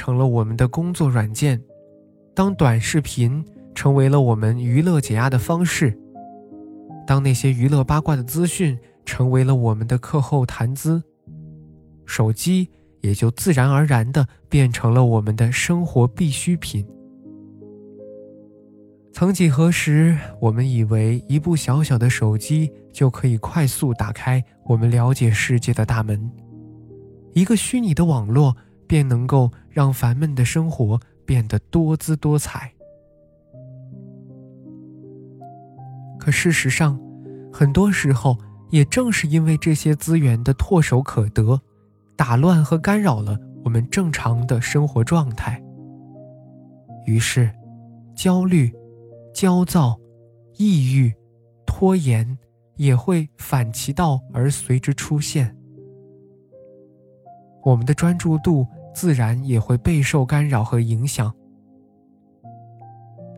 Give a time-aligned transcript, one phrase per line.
[0.00, 1.62] 成了我们的工作软件，
[2.34, 5.94] 当短视频成为了我们娱乐解压的方式，
[7.06, 11.02] 当那些娱乐八卦的资讯成为了我们的课后谈资，
[12.06, 12.70] 手机
[13.02, 16.86] 也就自然而然的变成了我们的生活必需品。
[19.12, 26.30] 曾几何时，我们以为一部小小的手机就可以快速打开我们了解世界的大门。
[27.34, 32.72] 一个虚拟的网络便能够让烦闷的生活变得多姿多彩。
[36.18, 37.00] 可事实上，
[37.52, 38.36] 很多时候
[38.70, 41.60] 也正是因为这些资源的唾手可得，
[42.14, 45.62] 打乱和干扰了我们正常的生活状态。
[47.06, 47.50] 于是，
[48.14, 48.70] 焦虑、
[49.32, 49.98] 焦躁、
[50.58, 51.12] 抑郁、
[51.64, 52.38] 拖延
[52.76, 55.56] 也会反其道而随之出现。
[57.64, 61.32] 我们的专注度自然也会备受干扰和影响。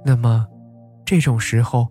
[0.04, 0.46] 那么，
[1.04, 1.88] 这种时候，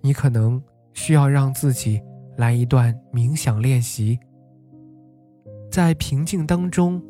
[0.00, 0.62] 你可能
[0.94, 2.00] 需要让自己
[2.36, 4.18] 来一段冥想练习，
[5.70, 7.02] 在平静当中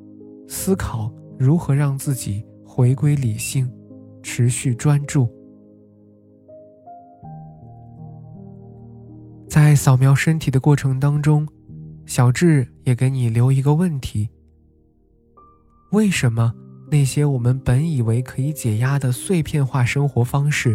[0.49, 3.71] 思考如何让自己回归理性，
[4.23, 5.29] 持续专注。
[9.49, 11.47] 在扫描身体的过程当中，
[12.07, 14.29] 小智也给你留一个问题。
[15.93, 16.55] 为什么
[16.91, 20.75] 那些我们本以为可以解压的碎片化生活方式，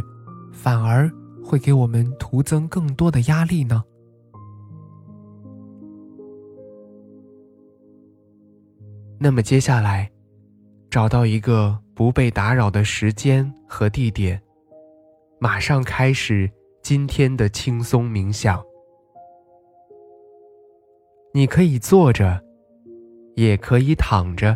[0.51, 1.11] 反而
[1.43, 3.83] 会给我们徒增更多的压力呢？
[9.19, 10.11] 那么接下来，
[10.91, 14.39] 找到一个不被打扰的时间和地点，
[15.39, 16.49] 马上开始
[16.83, 18.63] 今天的轻松冥想。
[21.33, 22.39] 你可以坐着，
[23.35, 24.55] 也可以躺着。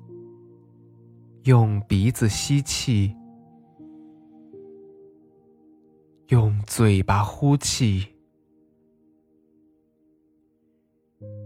[1.43, 3.15] 用鼻子吸气，
[6.27, 8.05] 用嘴巴呼气。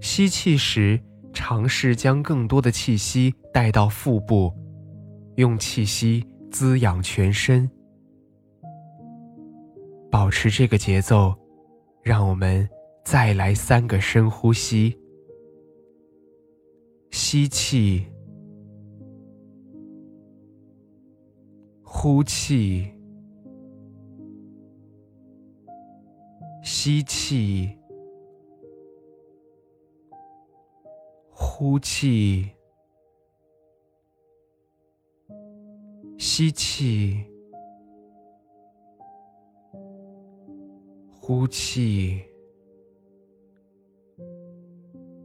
[0.01, 1.01] 吸气时，
[1.31, 4.51] 尝试将更多的气息带到腹部，
[5.37, 7.69] 用气息滋养全身。
[10.11, 11.33] 保持这个节奏，
[12.03, 12.67] 让我们
[13.05, 14.93] 再来三个深呼吸。
[17.11, 18.05] 吸气。
[22.07, 22.85] 呼气，
[26.61, 27.75] 吸气，
[31.31, 32.47] 呼气，
[36.19, 37.25] 吸气，
[41.09, 42.21] 呼气。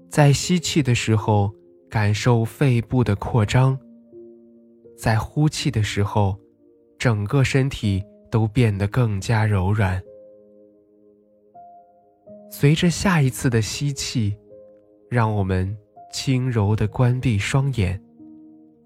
[0.08, 1.54] 在吸气的时候，
[1.90, 3.76] 感受肺部的扩张；
[4.96, 6.34] 在呼气的时候，
[7.00, 9.98] 整个身体都变得更加柔软。
[12.50, 14.36] 随着下一次的吸气，
[15.08, 15.74] 让我们
[16.12, 17.98] 轻柔地关闭双眼，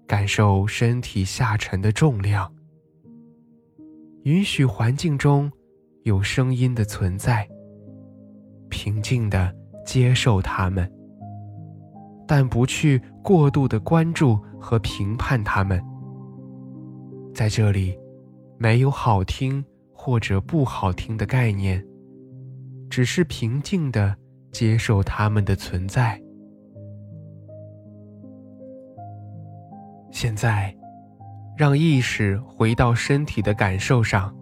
[0.07, 2.49] 感受身体下沉的重量。
[4.23, 5.51] 允许环境中
[6.03, 7.45] 有声音的存在，
[8.69, 9.53] 平静地
[9.85, 10.89] 接受它们，
[12.25, 15.83] 但不去过度的关注和评判它们。
[17.33, 17.93] 在这里。
[18.57, 21.85] 没有好听或者不好听的概念，
[22.89, 24.15] 只是平静的
[24.51, 26.21] 接受它们的存在。
[30.11, 30.73] 现在，
[31.57, 34.33] 让意识回到身体的感受上，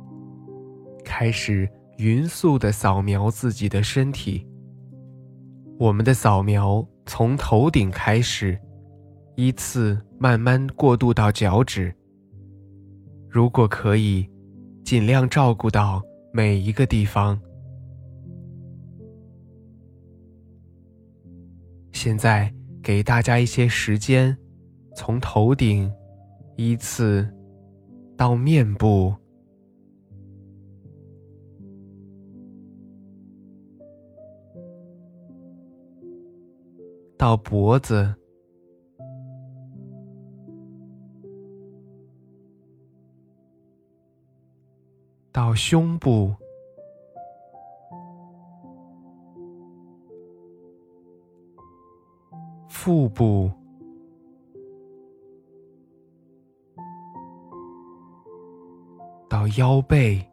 [1.04, 1.68] 开始
[1.98, 4.48] 匀速的扫描自己的身体。
[5.80, 8.60] 我们的扫描从头顶开始，
[9.36, 11.94] 依次慢慢过渡到脚趾。
[13.34, 14.30] 如果可以，
[14.86, 16.00] 尽量照顾到
[16.32, 17.42] 每一个地方。
[21.92, 22.54] 现在
[22.84, 24.38] 给大家一些时间，
[24.96, 25.92] 从头顶
[26.58, 27.28] 依次
[28.16, 29.16] 到面部，
[37.18, 38.14] 到脖子。
[45.34, 46.32] 到胸部、
[52.70, 53.52] 腹部、
[59.28, 60.24] 到腰背，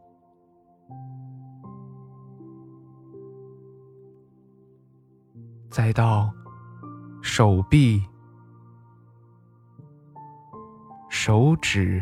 [5.71, 6.31] 再到
[7.23, 7.99] 手臂、
[11.09, 11.99] 手指。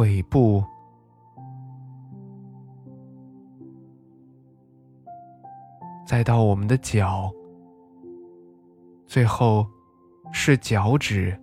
[0.00, 0.64] 腿部，
[6.06, 7.30] 再到我们的脚，
[9.06, 9.66] 最后
[10.32, 11.38] 是脚趾。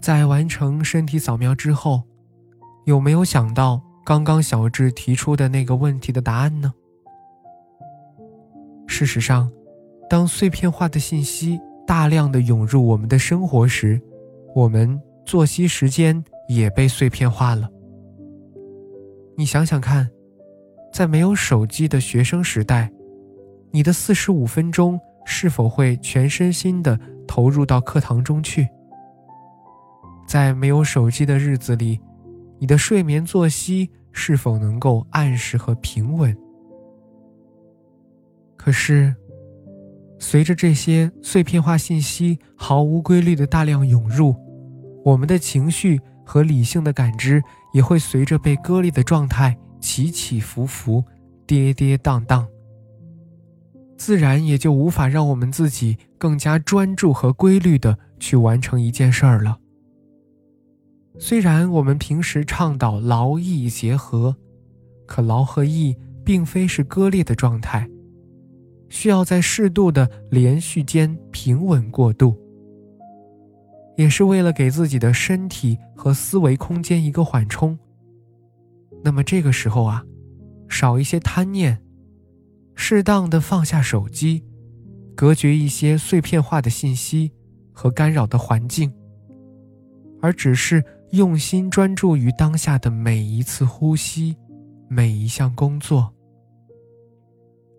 [0.00, 2.04] 在完成身体扫描之后，
[2.84, 6.72] 有没有想到刚刚小智提出的那个问题的答案呢？
[8.86, 9.50] 事实上，
[10.08, 14.00] 当碎片化的信息大量的涌入我们的生活时，
[14.54, 17.68] 我们作息时间也被碎片化了。
[19.36, 20.10] 你想想看，
[20.92, 22.92] 在没有手机的学生时代，
[23.70, 28.68] 你的四十五分钟是否会全身心的投入到课堂中去？
[30.26, 31.98] 在没有手机的日子里，
[32.58, 36.36] 你的睡眠作息是否能够按时和平稳？
[38.56, 39.14] 可是，
[40.22, 44.36] 随着这些碎片化信息毫无规律的大量涌入，
[45.04, 47.42] 我们的情绪和理性的感知
[47.74, 51.04] 也会随着被割裂的状态起起伏伏、
[51.44, 52.46] 跌跌宕宕，
[53.98, 59.58] 自然也就无法让我们自己更加专注和规律的去完成一件事儿了。
[61.18, 64.36] 虽然我们平时倡导劳逸结合，
[65.04, 67.88] 可劳和逸并非是割裂的状态，
[68.92, 72.36] 需要在适度的连续间平稳过渡。
[73.96, 77.78] 也是为了给自己的身体和思维空间一个缓冲。
[79.02, 80.04] 那么这个时候啊，
[80.68, 81.82] 少一些贪念，
[82.74, 84.44] 适当的放下手机，
[85.16, 87.32] 隔绝一些碎片化的信息
[87.72, 88.92] 和干扰的环境，
[90.20, 94.36] 而只是用心专注于当下的每一次呼吸，
[94.86, 96.12] 每一项工作。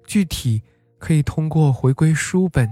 [0.06, 0.62] 具体
[1.03, 2.69] 可以通过回归书本、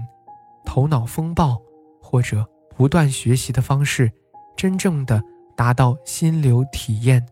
[0.64, 1.60] 头脑风暴
[2.00, 2.48] 或者。
[2.74, 4.10] 不断学习的方式，
[4.56, 5.22] 真正的
[5.54, 7.24] 达到心流体验，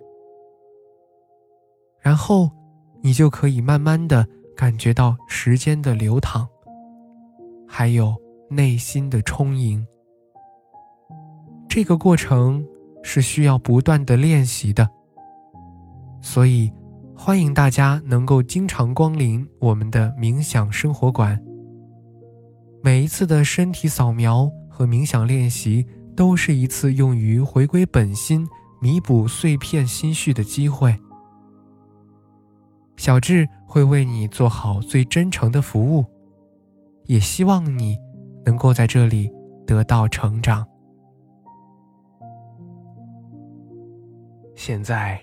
[1.99, 2.51] 然后
[3.01, 6.47] 你就可以慢慢的感觉到时间的流淌，
[7.67, 8.15] 还有
[8.51, 9.85] 内心的充盈。
[11.67, 12.63] 这个过程
[13.03, 14.87] 是需要不断的练习的，
[16.21, 16.71] 所以
[17.23, 21.39] 欢迎大家能够经常光临我们的冥想生活馆。
[22.83, 24.51] 每一次的身体扫描。
[24.71, 25.87] 和冥想练习
[26.17, 28.49] 都是一次用于回归本心、
[28.81, 30.97] 弥补碎片心绪的机会。
[32.97, 36.07] 小智会为你做好最真诚的服务，
[37.05, 37.99] 也希望你
[38.47, 39.31] 能够在这里
[39.67, 40.67] 得到成长。
[44.57, 45.23] 现在，